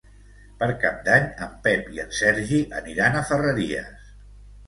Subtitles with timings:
[0.61, 4.11] Per Cap d'Any en Pep i en Sergi aniran a Ferreries.